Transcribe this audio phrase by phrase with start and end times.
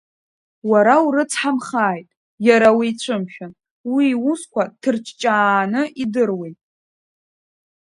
[0.69, 2.07] Уара урыцҳамхааит,
[2.47, 3.51] иара уицәымшәан,
[3.93, 6.59] уи иусқәа ҭырҷҷааны идыруеит.